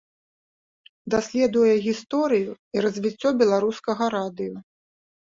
Даследуе 1.13 1.73
гісторыю 1.87 2.51
і 2.77 2.83
развіццё 2.85 3.29
беларускага 3.43 4.09
радыё. 4.15 4.55